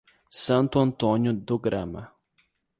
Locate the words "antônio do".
0.79-1.59